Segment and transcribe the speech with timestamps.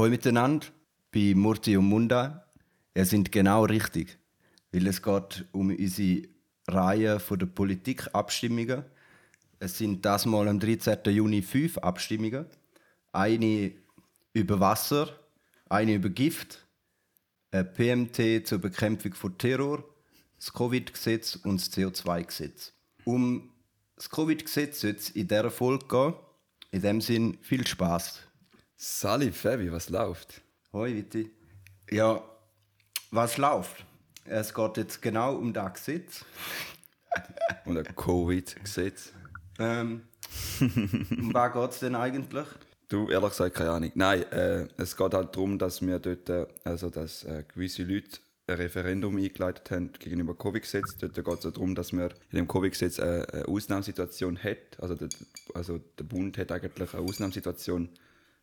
[0.00, 0.66] Hallo miteinander,
[1.12, 2.46] bei Murti und Munda.
[2.94, 4.18] Ihr sind genau richtig,
[4.72, 6.26] weil es geht um unsere
[6.66, 8.82] Reihe von der Politikabstimmungen.
[9.58, 11.00] Es sind das mal am 13.
[11.04, 12.46] Juni fünf Abstimmungen.
[13.12, 13.72] Eine
[14.32, 15.10] über Wasser,
[15.68, 16.66] eine über Gift,
[17.50, 19.84] ein PMT zur Bekämpfung von Terror,
[20.38, 22.72] das Covid-Gesetz und das CO2-Gesetz.
[23.04, 23.50] Um
[23.96, 26.14] das Covid-Gesetz soll es in dieser Folge gehen.
[26.70, 28.29] In dem Sinn viel Spaß.
[28.82, 30.40] Sali, Fabi, was läuft?
[30.72, 31.30] Hoi, Witti.
[31.90, 32.24] Ja,
[33.10, 33.84] was läuft?
[34.24, 36.24] Es geht jetzt genau um das Gesetz.
[37.66, 39.12] Und ein Covid-Gesetz.
[39.58, 40.08] Ähm,
[40.62, 42.46] um was geht es denn eigentlich?
[42.88, 43.92] Du, ehrlich gesagt, keine Ahnung.
[43.96, 48.18] Nein, äh, es geht halt darum, dass wir dort, äh, also dass äh, gewisse Leute
[48.46, 50.96] ein Referendum eingeleitet haben gegenüber Covid-Gesetz.
[50.96, 54.80] Dort geht es darum, dass wir in dem Covid-Gesetz eine, eine Ausnahmesituation hat.
[54.80, 55.10] Also der,
[55.52, 57.90] also der Bund hat eigentlich eine Ausnahmesituation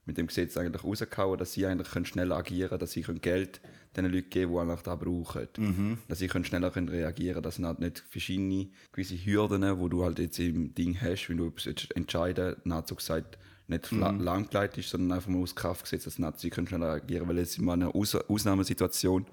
[0.08, 3.22] mit dem Gesetz eigentlich rausgehauen, dass sie eigentlich können schneller agieren können, dass sie können
[3.22, 3.62] Geld
[3.96, 5.48] den Leuten geben können, die einfach das brauchen.
[5.58, 5.98] Mhm.
[6.08, 7.44] Dass sie können schneller können reagieren können.
[7.44, 11.38] Das sind halt nicht verschiedene gewisse Hürden, die du halt jetzt im Ding hast, wenn
[11.38, 14.22] du etwas entscheiden Nazi gesagt, nicht mhm.
[14.22, 17.52] lahmgelegt ist, sondern einfach mal aus Kraft gesetzt, dass Nazi können schneller reagieren weil es
[17.52, 19.26] ist immer eine Aus Ausnahmesituation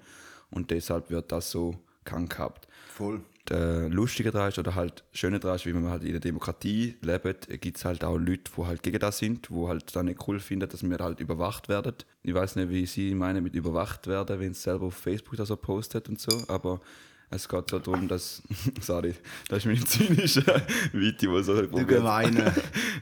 [0.51, 2.67] und deshalb wird das so gehandhabt.
[2.89, 6.19] Voll äh, Lustige daran ist oder halt Schöne daran ist, wie man halt in der
[6.19, 10.05] Demokratie lebt, gibt es halt auch Leute, die halt gegen das sind, die halt dann
[10.05, 11.95] nicht cool finden, dass wir halt überwacht werden.
[12.23, 15.49] Ich weiß nicht, wie sie meinen mit überwacht werden, wenn es selber auf Facebook das
[15.49, 16.81] so postet und so, aber
[17.29, 18.43] es geht so darum, dass.
[18.81, 19.15] Sorry,
[19.49, 22.53] das ist mein zynischer Viti, der so Du gemeine.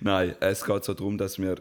[0.01, 1.55] Nein, es geht so darum, dass wir.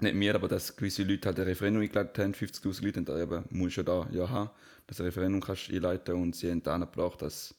[0.00, 3.22] Nicht wir, aber dass gewisse Leute halt ein Referendum eingeleitet haben, 50.000 Leute, und da
[3.22, 4.50] eben musst du da ja haben,
[4.88, 7.54] dass ein Referendum kannst einleiten und sie haben dann gebraucht, dass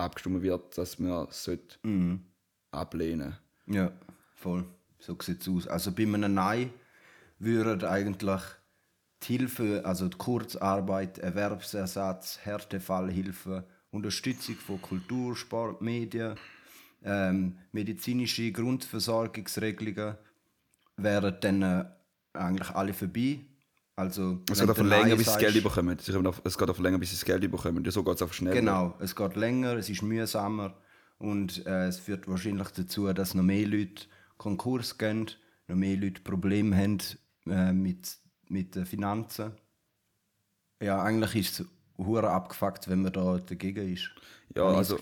[0.00, 1.50] abgestimmt wird, dass man es
[1.82, 2.24] mhm.
[2.70, 3.92] ablehnen Ja,
[4.34, 4.64] voll.
[4.98, 5.68] So sieht es aus.
[5.68, 6.70] Also bei einem Nein
[7.38, 8.40] würde eigentlich
[9.22, 16.36] die Hilfe, also die Kurzarbeit, Erwerbsersatz, Härtefallhilfe, Unterstützung von Kultur, Sport, Medien,
[17.02, 20.16] ähm, medizinische Grundversorgungsregelungen
[20.96, 21.84] wären dann äh,
[22.34, 23.40] eigentlich alle vorbei.
[24.00, 25.98] Also, es geht auf länger, bis sie das Geld bekommen.
[26.42, 27.84] Es geht auf länger, bis sie das Geld bekommen.
[27.90, 28.54] So geht es einfach schneller.
[28.54, 30.74] Genau, es geht länger, es ist mühsamer
[31.18, 34.06] und äh, es führt wahrscheinlich dazu, dass noch mehr Leute
[34.38, 35.30] Konkurs gehen,
[35.68, 36.98] noch mehr Leute Probleme haben
[37.46, 38.16] äh, mit,
[38.48, 39.52] mit den Finanzen.
[40.82, 41.66] Ja, eigentlich ist es
[41.98, 44.10] hure abgefuckt, wenn man da dagegen ist.
[44.56, 44.98] Ja, also,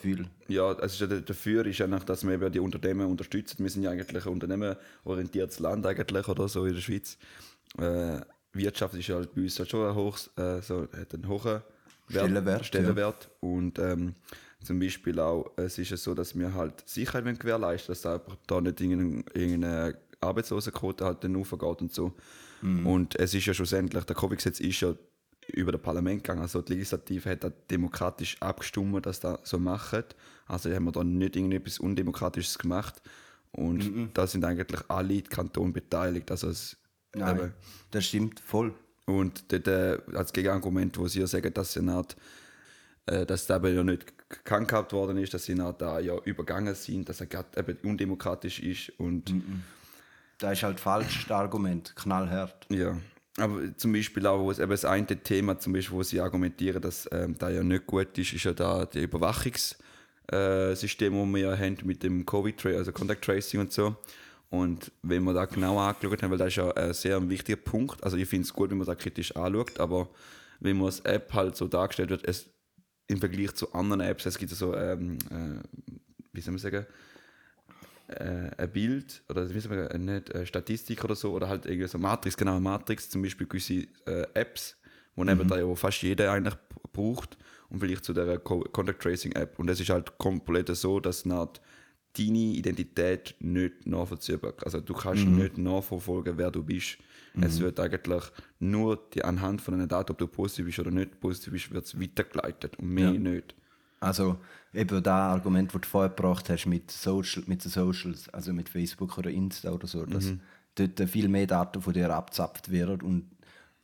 [0.48, 3.62] ja, also dafür ist eigentlich, dass wir eben die Unternehmen unterstützen.
[3.62, 7.16] Wir sind ja eigentlich ein unternehmenorientiertes Land eigentlich oder so in der Schweiz.
[7.78, 8.22] Äh,
[8.52, 11.64] Wirtschaft ist halt bei uns halt schon ein hohes, äh, so, hat einen hohen Wert,
[12.08, 12.66] Stellenwert.
[12.66, 13.24] Stellenwert.
[13.24, 13.48] Ja.
[13.48, 14.14] Und ähm,
[14.62, 18.60] zum Beispiel auch, es ist ja so, dass wir halt Sicherheit gewährleisten dass einfach da
[18.60, 22.14] nicht irgendeine Arbeitslosenquote halt dann aufgeht und so.
[22.62, 22.86] Mhm.
[22.86, 24.94] Und es ist ja schlussendlich, der Covid-Gesetz ist ja
[25.52, 26.42] über das Parlament gegangen.
[26.42, 30.16] Also die Legislative hat da demokratisch abgestimmt, dass das so macht.
[30.46, 33.00] Also haben wir da nicht irgendetwas Undemokratisches gemacht.
[33.52, 34.10] Und mhm.
[34.12, 36.30] da sind eigentlich alle Kantone beteiligt.
[36.30, 36.76] Also es
[37.14, 37.54] Nein, Eben.
[37.90, 38.74] das stimmt voll.
[39.06, 42.16] Und dort, äh, als Gegenargument, wo sie ja sagen, dass sie nicht,
[43.06, 46.74] äh, dass das eben ja nicht gekannt gehabt worden ist, dass sie da ja übergangen
[46.74, 49.60] sind, dass er eben undemokratisch ist und mm -mm.
[50.38, 52.66] Das ist halt falsch, das Argument, knallhart.
[52.70, 52.96] Ja,
[53.38, 56.80] aber zum Beispiel auch, wo es eben das eine Thema, zum Beispiel, wo sie argumentieren,
[56.80, 59.78] dass ähm, das ja nicht gut ist, ist ja da die Überwachungssystem,
[60.30, 63.96] äh, das wir haben mit dem Covid, also Contact Tracing und so.
[64.50, 68.02] Und wenn man da genau angeschaut haben, weil das ist ja ein sehr wichtiger Punkt,
[68.02, 70.08] also ich finde es gut, wenn man da kritisch anschaut, aber
[70.60, 72.48] wenn man das App halt so dargestellt wird, es
[73.08, 75.60] im Vergleich zu anderen Apps, es gibt so, ähm, äh,
[76.32, 76.86] wie soll man sagen,
[78.08, 81.66] äh, ein Bild oder wie soll man sagen, nicht eine Statistik oder so, oder halt
[81.66, 84.46] irgendwie so Matrix, genau, eine Matrix, zum Beispiel gewisse äh,
[85.14, 85.48] Wo wo mhm.
[85.48, 86.56] da ja fast jeder eigentlich
[86.92, 87.36] braucht
[87.68, 89.58] und vielleicht zu der Contact Tracing App.
[89.58, 91.60] Und es ist halt komplett so, dass nicht
[92.18, 94.54] deine Identität nicht nachvollziehbar.
[94.64, 95.36] Also du kannst mhm.
[95.36, 96.98] nicht nachverfolgen, wer du bist.
[97.34, 97.42] Mhm.
[97.42, 98.24] Es wird eigentlich
[98.58, 101.84] nur die, anhand von einer Daten, ob du positiv bist oder nicht positiv bist, wird
[101.84, 103.18] es weitergeleitet und mehr ja.
[103.18, 103.54] nicht.
[104.00, 104.38] Also
[104.72, 108.68] eben das Argument, das du vorher gebracht hast mit, Social, mit den Socials, also mit
[108.68, 110.40] Facebook oder Insta oder so, dass mhm.
[110.74, 113.30] dort viel mehr Daten von dir abzapft werden und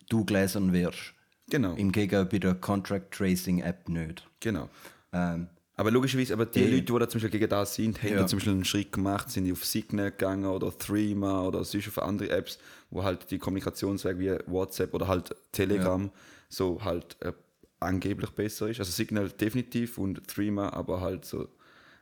[0.08, 1.14] du gelesen wirst.
[1.50, 1.74] Genau.
[1.74, 4.26] Im Gegenteil bei der Contract Tracing App nicht.
[4.40, 4.70] Genau.
[5.12, 8.10] Ähm, aber logischerweise, aber die, die Leute, die da zum Beispiel gegen das sind, haben
[8.10, 8.26] ja.
[8.26, 12.30] zum Beispiel einen Schritt gemacht, sind auf Signal gegangen oder Threema oder sonst auf andere
[12.30, 12.58] Apps,
[12.90, 16.10] wo halt die Kommunikationswege wie WhatsApp oder halt Telegram ja.
[16.48, 17.32] so halt äh,
[17.80, 18.78] angeblich besser ist.
[18.78, 21.48] Also Signal definitiv und Threema, aber halt so,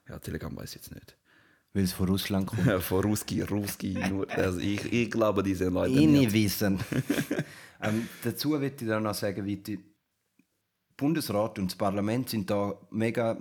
[0.07, 1.17] ja, Telegram weiß ich jetzt nicht.
[1.73, 2.67] Weil es von Russland kommt.
[2.67, 3.97] Ja, von Ruski, Ruski.
[4.29, 6.11] Also ich, ich glaube diese Leute Ich nicht.
[6.11, 6.79] nicht wissen.
[7.83, 9.83] ähm, dazu würde ich dann noch sagen, wie die
[10.99, 13.39] Bundesrat und das Parlament sind da mega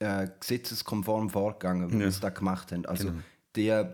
[0.00, 2.10] äh, gesetzeskonform vorgegangen, wie Ja.
[2.10, 2.86] sie das gemacht haben.
[2.86, 3.20] Also Genau.
[3.56, 3.84] die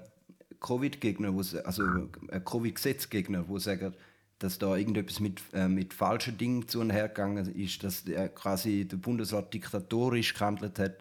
[0.61, 1.83] Covid-Gegner, wo sie- also
[2.29, 3.95] äh, Covid-Gesetzgegner, die sagen,
[4.39, 8.29] dass da irgendetwas mit, äh, mit falschen Dingen zu und her gegangen ist, dass der,
[8.29, 10.97] quasi der Bundesrat diktatorisch gehandelt hat,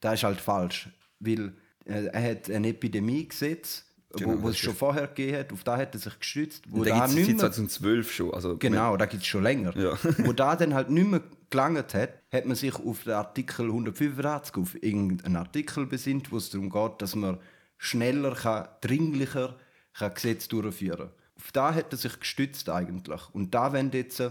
[0.00, 0.88] das ist halt falsch.
[1.20, 1.52] Weil
[1.84, 3.84] äh, er hat ein Epidemiegesetz,
[4.16, 6.82] Genau, wo, wo es schon vorher gegeben hat, auf das hat er sich gestützt, wo
[6.82, 8.34] Da da gibt es nicht seit mehr, 2012 schon.
[8.34, 9.96] Also, genau, da gibt es schon länger, Ja.
[10.24, 11.20] wo da dann halt nicht mehr
[11.50, 16.50] gelangt hat, hat man sich auf den Artikel 185, auf irgendeinen Artikel besinnt, wo es
[16.50, 17.38] darum geht, dass man
[17.78, 19.56] schneller, kann, dringlicher
[19.92, 21.10] kann Gesetze durchführen kann.
[21.36, 23.22] Auf da hat er sich gestützt eigentlich.
[23.32, 24.22] Und da wollen jetzt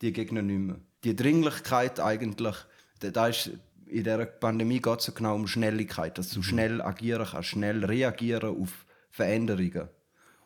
[0.00, 0.76] die Gegner nicht mehr.
[1.02, 2.56] Die Dringlichkeit eigentlich,
[3.00, 3.50] da- ist
[3.86, 8.60] in dieser Pandemie geht es genau um Schnelligkeit, dass du schnell agieren kannst, schnell reagieren
[8.60, 9.88] auf Veränderungen.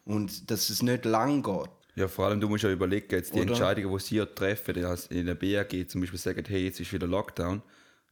[0.05, 1.71] Und dass es nicht lang geht.
[1.99, 3.51] Ja, vor allem, du musst ja überlegen, jetzt die Oder?
[3.51, 6.81] Entscheidungen, die sie ja treffen, die als in der BAG zum Beispiel sagen, hey, jetzt
[6.81, 7.63] ist wieder Lockdown,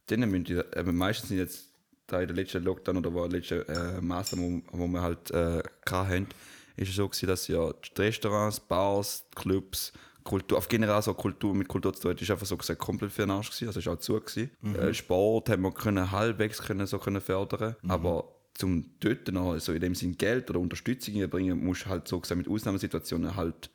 [0.07, 1.69] dann müssen die, äh, meistens sind jetzt
[2.07, 5.61] da in der letzten Lockdown oder war letzte äh, Maßnahmen, wo, wo wir halt äh,
[5.89, 6.27] hatten,
[6.75, 9.93] ist es so gewesen, dass ja die Restaurants, Bars, Clubs,
[10.23, 13.11] Kultur, auf generell so Kultur mit Kultur zu tun, hat, ist einfach so gesagt komplett
[13.11, 14.51] für den Arsch gewesen, also ist auch zu gewesen.
[14.75, 19.71] Äh, Sport haben wir können halbwegs können so können fördern, aber zum dort noch so
[19.71, 23.69] in dem Sinn Geld oder Unterstützung bringen, musst du halt so gesagt mit Ausnahmesituationen halt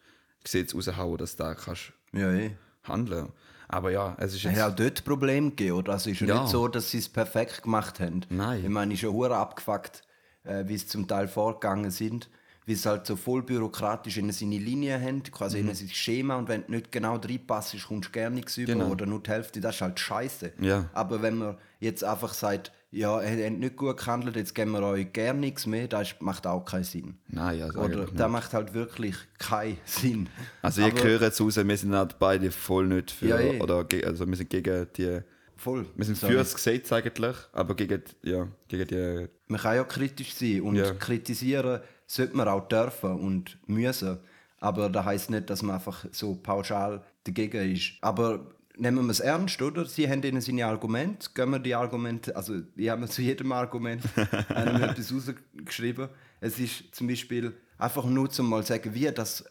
[0.44, 2.50] Gesetz raushauen, dass du da kannst Ja, eh.
[2.84, 3.28] handeln.
[3.68, 5.92] Aber ja, es ist Es jetzt hat auch dort Probleme gegeben, oder?
[5.92, 6.42] Also es ist ja, Ja.
[6.42, 8.20] nicht so, dass sie es perfekt gemacht haben.
[8.28, 8.62] Nein.
[8.64, 10.02] Ich meine, es ist ja hure abgefuckt,
[10.44, 12.28] äh, wie es zum Teil vorgegangen sind.
[12.64, 15.70] Wie sie halt so voll bürokratisch in seine Linie haben, quasi Mhm.
[15.70, 16.36] in sein Schema.
[16.36, 18.88] Und wenn du nicht genau reinpasst, kommst du gerne nichts über Genau.
[18.90, 19.60] oder nur die Hälfte.
[19.60, 20.52] Das ist halt scheiße.
[20.60, 20.88] Ja.
[20.92, 24.82] Aber wenn man jetzt einfach sagt, ja, ihr habt nicht gut gehandelt, jetzt geben wir
[24.82, 27.16] euch gerne nichts mehr, das macht auch keinen Sinn.
[27.28, 30.28] Nein, also Oder das macht halt wirklich keinen Sinn.
[30.60, 33.60] Also ihr hören jetzt raus, wir sind halt beide voll nicht für, Ja, eh.
[33.60, 35.20] oder also wir sind gegen die,
[35.56, 35.86] Voll.
[35.96, 36.32] wir sind Sorry.
[36.32, 40.76] für das Gesetz eigentlich, aber gegen, ja, gegen die, Man kann ja kritisch sein und
[40.76, 40.92] Ja.
[40.92, 44.18] kritisieren sollte man auch dürfen und müssen.
[44.58, 47.94] Aber das heißt nicht, dass man einfach so pauschal dagegen ist.
[48.00, 48.46] Aber
[48.82, 49.86] nehmen wir es ernst, oder?
[49.86, 54.02] Sie haben ihnen seine Argumente, gehen wir die Argumente, also ich habe zu jedem Argument
[54.48, 56.08] einem etwas rausgeschrieben.
[56.40, 59.44] Es ist zum Beispiel einfach nur zum mal sagen, wie das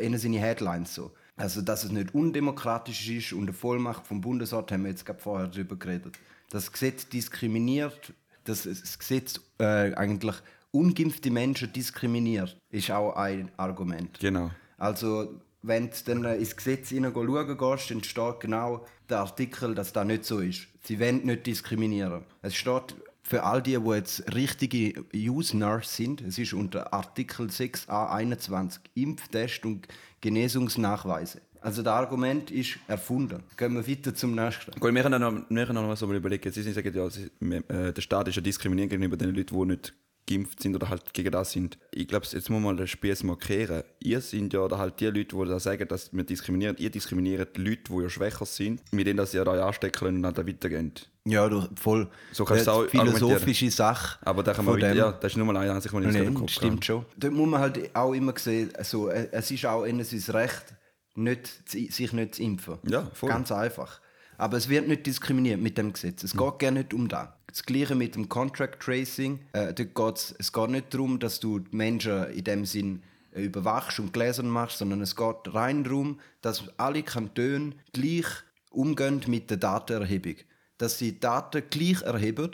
[0.00, 1.12] ihnen seine Headlines so.
[1.36, 5.20] Also, dass es nicht undemokratisch ist und eine Vollmacht vom Bundesrat, haben wir jetzt gerade
[5.20, 6.18] vorher darüber geredet.
[6.50, 8.12] Das Gesetz diskriminiert,
[8.44, 10.36] dass das Gesetz äh, eigentlich
[10.70, 14.18] ungeimpfte Menschen diskriminiert, ist auch ein Argument.
[14.18, 14.50] genau.
[14.78, 17.12] Also, wenn du dann äh, ins Gesetz schauen
[17.56, 20.66] gehst, dann steht genau der Artikel, dass das nicht so ist.
[20.84, 22.24] Sie wollen nicht diskriminieren.
[22.42, 28.80] Es steht für all die, die jetzt richtige User sind, es ist unter Artikel 6a21
[28.94, 29.86] Impftest und
[30.20, 31.40] Genesungsnachweise.
[31.60, 33.44] Also das Argument ist erfunden.
[33.56, 34.72] Gehen wir weiter zum nächsten.
[34.72, 38.34] Gut, wir haben noch, noch so mal überlegt, sie sagen ja, äh, der Staat ist
[38.34, 39.94] ja diskriminierend gegenüber den Leuten, die nicht
[40.28, 41.78] geimpft sind oder halt gegen das sind.
[41.92, 43.82] Ich glaube, jetzt muss man das Spiel mal kehren.
[44.00, 46.76] Ihr sind ja oder halt die Leute, die da sagen, dass wir diskriminieren.
[46.78, 50.24] Ihr diskriminiert die Leute, die ja schwächer sind, mit denen dass ihr da anstecken können
[50.24, 50.92] und dann weitergehen.
[51.24, 52.08] Ja, du, voll.
[52.32, 54.18] So kannst du Äh, auch philosophische Sache.
[54.24, 56.14] Aber da kann man wieder, ja, das ist nur mal eine Ansicht, die ich jetzt
[56.14, 57.04] gerade im Kopf stimmt schon.
[57.16, 60.74] Dort muss man halt auch immer sehen, also, äh, es ist auch sein Recht,
[61.14, 62.78] nicht, sich nicht zu impfen.
[62.88, 63.28] Ja, voll.
[63.28, 64.00] Ganz einfach.
[64.42, 66.24] Aber es wird nicht diskriminiert mit dem Gesetz.
[66.24, 67.28] Es geht gar nicht um das.
[67.46, 69.38] Das Gleiche mit dem Contract Tracing.
[69.52, 74.12] Äh, dort es geht nicht darum, dass du die Menschen in dem Sinn überwachst und
[74.12, 78.26] gläsern machst, sondern es geht rein darum, dass alle Kantone gleich
[78.72, 80.34] umgehen mit der Datenerhebung.
[80.76, 82.50] Dass sie Daten gleich erheben,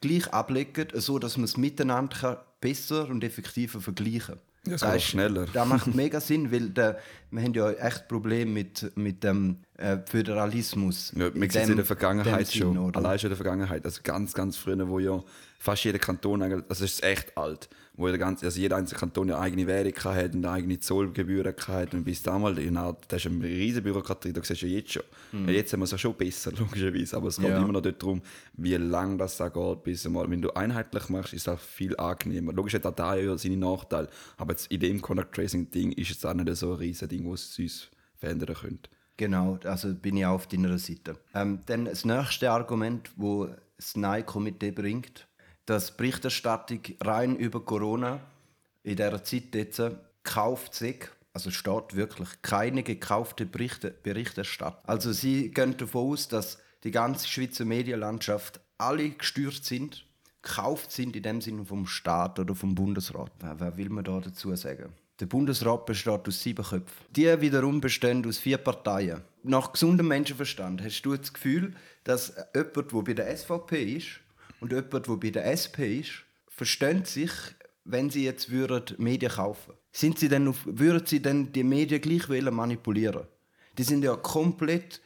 [0.00, 4.40] gleich ablegen, so dass man es miteinander besser und effektiver vergleichen kann.
[4.66, 5.46] Ja, es geht auch schneller.
[5.52, 6.98] Das macht mega Sinn, weil der,
[7.30, 11.12] wir haben ja echt Probleme mit, mit dem äh, Föderalismus.
[11.16, 12.78] Ja, man sieht es in der Vergangenheit Sinn, schon.
[12.78, 12.98] oder?
[12.98, 13.84] Allein schon in der Vergangenheit.
[13.84, 15.22] Also ganz, ganz früher, wo ja
[15.58, 19.28] fast jeder Kanton, also es ist echt alt, wo der ganze, also jeder einzelne Kanton
[19.28, 23.44] ja eigene Währung hat und eigene Zollgebühren hat und bis damals, genau, das ist eine
[23.44, 25.02] riesige Bürokratie, da siehst du jetzt schon.
[25.32, 27.52] Ja, jetzt haben wir es ja schon besser, logischerweise, aber es geht Mhm.
[27.52, 27.58] Ja.
[27.62, 28.22] immer noch dort darum,
[28.54, 32.54] wie lange das da geht, bis einmal, wenn du einheitlich machst, ist das viel angenehmer.
[32.54, 34.08] Logisch hat auch da ja seine Nachteile,
[34.38, 37.19] aber jetzt in dem Contact Tracing Ding ist es auch nicht so ein riesen Ding,
[37.26, 38.90] was es uns verändern könnte.
[39.16, 41.16] Genau, also bin ich auch auf deiner Seite.
[41.34, 45.28] Ähm, dann das nächste Argument, wo das NEI-Komitee bringt,
[45.66, 48.20] dass Berichterstattung rein über Corona
[48.82, 49.82] in dieser Zeit jetzt
[50.24, 50.98] gekauft sei,
[51.32, 54.80] also steht wirklich keine gekaufte Berichte, Berichterstattung.
[54.86, 60.04] Also sie gehen davon aus, dass die ganze Schweizer Medienlandschaft alle gestört sind
[60.42, 63.32] gekauft sind, in dem Sinne vom Staat oder vom Bundesrat.
[63.40, 64.92] Was will man da dazu sagen?
[65.20, 67.06] Der Bundesrat besteht aus sieben Köpfen.
[67.10, 69.22] Die wiederum bestehen aus vier Parteien.
[69.42, 71.74] Nach gesundem Menschenverstand hast du das Gefühl,
[72.04, 74.20] dass jemand, der bei der SVP ist
[74.60, 77.30] und jemand, der bei der SP ist, verstehen sich,
[77.84, 82.00] wenn sie jetzt würden Medien kaufen sind sie denn auf, würden sie denn die Medien
[82.00, 83.26] gleich manipulieren?
[83.76, 85.00] Die sind ja komplett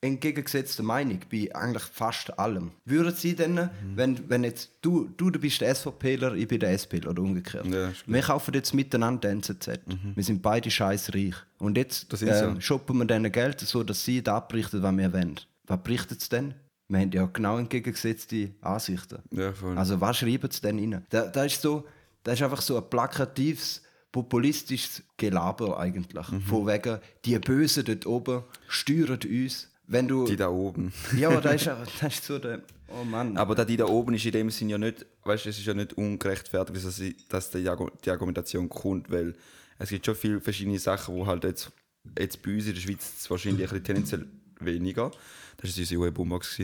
[0.00, 2.70] entgegengesetzter Meinung bei eigentlich fast allem.
[2.84, 3.68] Würden Sie denn, mhm.
[3.96, 7.66] wenn, wenn jetzt du, du, du bist der SVPler, ich bin der SPler oder umgekehrt.
[7.66, 9.86] Ja, wir kaufen jetzt miteinander den NZZ.
[9.86, 10.12] Mhm.
[10.14, 11.34] Wir sind beide scheiß reich.
[11.58, 12.60] Und jetzt äh, so.
[12.60, 15.40] shoppen wir denen Geld, so dass sie das abberichten, was wir wollen.
[15.66, 16.54] Was berichtet es denn?
[16.88, 19.18] Wir haben ja genau entgegengesetzte Ansichten.
[19.30, 21.04] Ja, also was schreiben sie denn rein?
[21.10, 21.84] Da, da ist so,
[22.22, 26.30] das ist einfach so ein plakatives populistisches Gelaber eigentlich.
[26.30, 26.40] Mhm.
[26.40, 29.68] Von wegen, die Bösen dort oben steuern uns.
[29.90, 30.92] Wenn du, die da oben.
[31.16, 31.66] ja, das ist,
[32.00, 32.60] das ist so der.
[32.88, 33.36] Oh Mann.
[33.36, 35.66] Aber da die da oben ist in dem Sinn ja nicht, weißt du, es ist
[35.66, 37.70] ja nicht ungerechtfertigt, dass, dass die,
[38.04, 39.34] die Argumentation kommt, weil
[39.78, 41.70] es gibt schon viele verschiedene Sachen, wo halt jetzt,
[42.18, 44.26] jetzt bei uns in der Schweiz wahrscheinlich ein tendenziell
[44.60, 45.10] weniger.
[45.56, 46.62] Das war unsere UE-Boombox.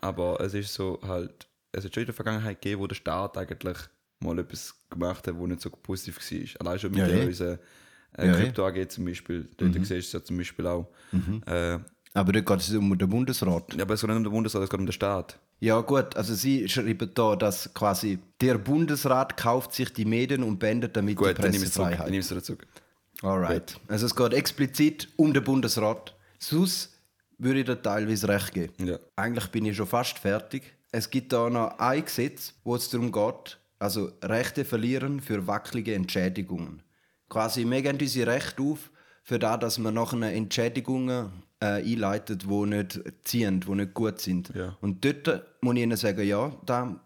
[0.00, 3.36] Aber es ist so halt, es hat schon in der Vergangenheit gegeben, wo der Staat
[3.38, 3.78] eigentlich
[4.20, 6.60] mal etwas gemacht hat, das nicht so positiv war.
[6.66, 7.58] Allein schon mit ja, der, unserer
[8.18, 9.48] äh, ja, Krypto AG zum Beispiel.
[9.56, 9.84] Dort mhm.
[9.84, 10.88] siehst du ja zum Beispiel auch.
[11.12, 11.42] Mhm.
[11.46, 11.78] Äh,
[12.14, 13.74] aber dort geht es um den Bundesrat.
[13.74, 15.38] Ja, aber es geht nicht um den Bundesrat, es geht um den Staat.
[15.60, 20.58] Ja gut, also Sie schreiben da, dass quasi der Bundesrat kauft sich die Medien und
[20.58, 21.90] beendet damit gut, die Pressefreiheit.
[21.92, 22.66] Gut, dann nehme ich es zurück.
[23.22, 23.74] Alright.
[23.74, 23.80] Gut.
[23.88, 26.16] Also es geht explizit um den Bundesrat.
[26.38, 26.90] Sonst
[27.38, 28.86] würde ich da teilweise recht geben.
[28.86, 28.98] Ja.
[29.16, 30.62] Eigentlich bin ich schon fast fertig.
[30.90, 35.94] Es gibt da noch ein Gesetz, wo es darum geht, also Rechte verlieren für wackelige
[35.94, 36.82] Entschädigungen.
[37.28, 38.90] Quasi, wir geben unsere Rechte auf,
[39.22, 41.30] für das, dass man nachher Entschädigungen
[41.62, 44.52] äh, einleitet, die nicht ziehen, die nicht gut sind.
[44.54, 44.76] Ja.
[44.80, 47.00] Und dort muss ich ihnen sagen, ja, da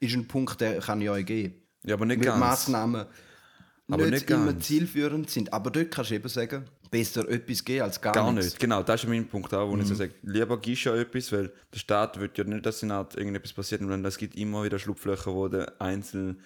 [0.00, 1.54] ist ein Punkt, der kann ich euch geben.
[1.84, 2.40] Ja, aber nicht Mit ganz.
[2.40, 3.06] Massnahmen
[3.90, 5.52] aber nicht, nicht immer zielführend sind.
[5.52, 8.52] Aber dort kannst du eben sagen, besser etwas geben als gar, gar nichts.
[8.52, 8.60] nicht.
[8.60, 9.82] Genau, das ist mein Punkt auch, wo mhm.
[9.82, 12.82] ich so sage, lieber gibst du ja etwas, weil der Staat wird ja nicht, dass
[12.82, 16.36] in Art irgendetwas passiert, sondern es gibt immer wieder Schlupflöcher, wo der Einzelne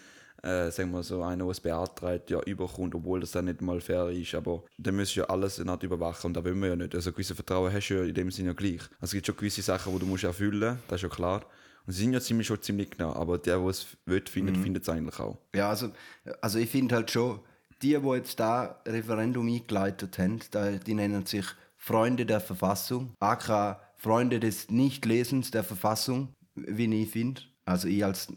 [0.44, 3.80] äh, sagen wir so, einer, der es beantragt, ja überkommt, obwohl das dann nicht mal
[3.80, 4.34] fair ist.
[4.34, 6.94] Aber dann müsst ja alles in Art überwachen und da wollen wir ja nicht.
[6.94, 8.82] Also gewisse Vertrauen hast du ja in dem Sinne ja gleich.
[9.00, 11.46] Also es gibt schon gewisse Sachen, die du musst erfüllen musst, das ist ja klar.
[11.86, 14.62] Und sie sind ja ziemlich, schon ziemlich genau, aber der, der es will, findet, mhm.
[14.62, 15.38] findet es eigentlich auch.
[15.54, 15.90] Ja, also,
[16.40, 17.40] also ich finde halt schon,
[17.82, 20.40] die, die jetzt da Referendum eingeleitet haben,
[20.86, 21.44] die nennen sich
[21.76, 27.42] Freunde der Verfassung, aka Freunde des Nichtlesens der Verfassung, wie ich finde.
[27.64, 28.28] Also ich als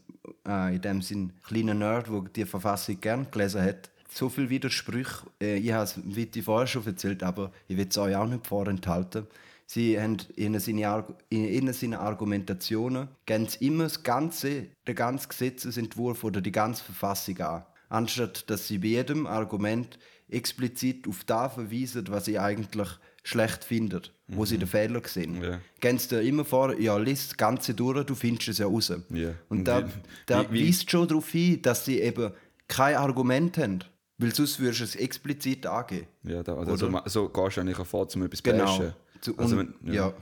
[0.48, 5.28] äh, in dem Sinn kleiner Nerd, der die Verfassung gern gelesen hat, so viel Widersprüche.
[5.42, 8.48] Äh, ich habe es, ich vorher schon erzählt, aber ich will es euch auch nicht
[8.48, 9.28] vorenthalten.
[9.66, 16.86] Sie haben in seinen Argumentationen ganz immer das ganze, den ganzen Gesetzesentwurf oder die ganze
[16.86, 19.98] Verfassung an anstatt dass sie bei jedem Argument
[20.30, 22.90] explizit auf das verweisen, was sie eigentlich
[23.24, 24.46] schlecht findet, wo mhm.
[24.46, 25.60] sie den Fehler sehen.
[25.80, 28.92] Gehen sie dir immer vor, ja, liest das Ganze durch, du findest es ja raus.
[29.10, 29.34] Ja.
[29.50, 29.90] Und da,
[30.26, 32.32] da weist schon darauf hin, dass sie eben
[32.68, 33.80] kein Argument haben.
[34.18, 36.08] Weil sonst würdest du es explizit angeben.
[36.24, 38.66] Ja, da, also so, so gehst du eigentlich vor, um etwas genau.
[38.66, 38.94] bashen.
[39.22, 39.94] Zu, also, wenn, ja.
[39.94, 40.14] ja.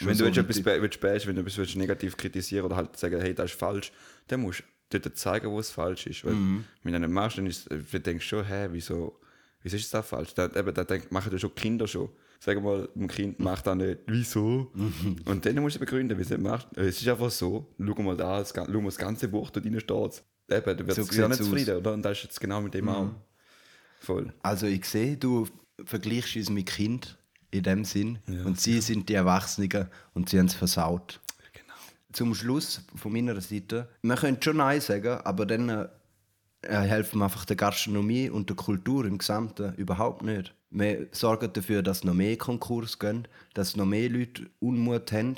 [0.00, 3.34] Wenn du so etwas willst, bashen, wenn du etwas negativ kritisieren oder halt sagen, hey,
[3.34, 3.90] das ist falsch,
[4.28, 6.24] dann musst du dort zeigen, wo es falsch ist.
[6.24, 6.64] Weil, mhm.
[6.82, 9.18] Wenn du nicht machst, dann ist, du denkst schon, hä, wieso,
[9.62, 10.34] wieso ist das falsch?
[10.34, 12.10] Da, eben, da denk, machen das schon Kinder schon.
[12.44, 14.72] Sag mal, ein Kind macht das nicht, wieso?
[15.26, 18.66] Und dann musst du begründen, wieso machst Es ist einfach so, schau mal da, schau
[18.66, 21.92] mal das ganze Buch, da drin steht Eben, du wirst so ja nicht zufrieden, oder?
[21.92, 22.90] Und das ist jetzt genau mit dem mhm.
[22.90, 23.10] auch.
[24.00, 24.32] Voll.
[24.42, 25.46] Also ich sehe, du
[25.84, 27.16] vergleichst uns mit Kind
[27.52, 28.42] in dem Sinn ja.
[28.44, 31.20] und sie sind die Erwachsenen und sie haben es versaut
[32.12, 35.88] zum Schluss von meiner Seite, man könnte schon Nein sagen, aber dann äh,
[36.62, 40.54] helfen wir einfach der Gastronomie und der Kultur im Gesamten überhaupt nicht.
[40.74, 45.36] Wir sorgen dafür, dass noch mehr Konkurs gehen, dass noch mehr Leute Unmut haben,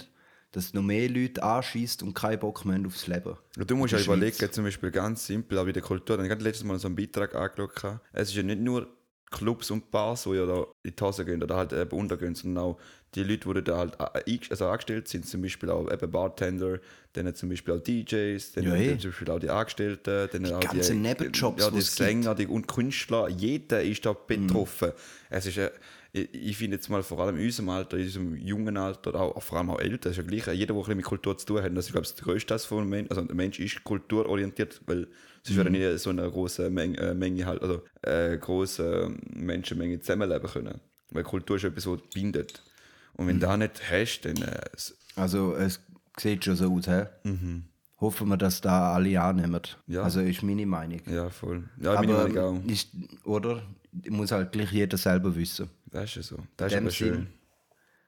[0.52, 3.36] dass noch mehr Leute anschießt und keinen Bock mehr aufs Leben.
[3.56, 6.18] Du musst ja überlegen, zum Beispiel ganz simpel, auch bei der Kultur.
[6.20, 7.98] Ich habe letztes Mal so einen Beitrag angeschaut.
[8.12, 8.86] Es ist ja nicht nur
[9.30, 12.64] Clubs und Bars, die ja da in die Hose gehen oder halt eben untergehen, sondern
[12.64, 12.78] auch
[13.14, 13.96] die Leute, die da halt
[14.50, 16.80] also angestellt sind, zum Beispiel auch eben Bartender,
[17.12, 20.52] dann zum Beispiel auch DJs, dann, ja, dann zum Beispiel auch die Angestellten, dann die
[20.52, 24.88] auch ganzen die, Nebenjobs, ja, die Sänger die, und Künstler, jeder ist da betroffen.
[24.88, 24.94] Mhm.
[25.30, 25.58] Es ist,
[26.12, 29.42] ich, ich finde jetzt mal vor allem in unserem Alter, in unserem jungen Alter, auch,
[29.42, 31.86] vor allem auch älter, ist ja gleich, jeder, der mit Kultur zu tun hat, das
[31.86, 35.06] ist glaube ich das Größte von Mensch, also der Mensch ist kulturorientiert, weil
[35.44, 35.56] sonst mhm.
[35.56, 40.80] würde nie so eine große Menge, äh, Menge halt, also äh, große Menschenmenge zusammenleben können.
[41.10, 42.62] Weil Kultur ist etwas, was bindet.
[43.14, 43.40] Und wenn mhm.
[43.40, 44.36] du das nicht hast, dann.
[44.36, 44.60] Äh,
[45.16, 45.80] also, es
[46.18, 47.06] sieht schon so aus, hä?
[47.24, 47.64] Mhm.
[48.00, 49.60] hoffen wir, dass da alle annehmen.
[49.86, 50.02] Ja.
[50.02, 51.00] Also ist meine Meinung.
[51.06, 51.68] Ja, voll.
[51.80, 52.70] Ja, meine Aber Meinung auch.
[52.70, 52.88] ist,
[53.24, 53.62] oder?
[54.08, 55.70] Muss halt gleich jeder selber wissen.
[55.86, 56.38] Das ist ja so.
[56.56, 57.14] Das ist aber schön.
[57.14, 57.26] Sinn.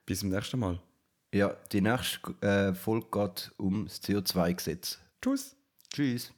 [0.04, 0.80] Bis zum nächsten Mal.
[1.32, 4.98] Ja, die nächste äh, Folge geht um das CO2-Gesetz.
[5.20, 5.54] Tschüss.
[5.92, 6.32] Tschüss.